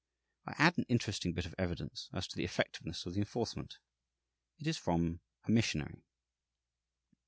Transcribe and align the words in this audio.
I 0.47 0.55
add 0.57 0.79
an 0.79 0.87
interesting 0.89 1.33
bit 1.33 1.45
of 1.45 1.53
evidence 1.59 2.09
as 2.11 2.25
to 2.29 2.35
the 2.35 2.43
effectiveness 2.43 3.05
of 3.05 3.13
the 3.13 3.19
enforcement. 3.19 3.77
It 4.57 4.65
is 4.65 4.75
from 4.79 5.19
a 5.43 5.51
missionary. 5.51 6.01